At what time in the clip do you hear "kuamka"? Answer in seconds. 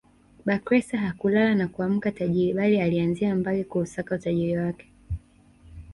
1.67-2.11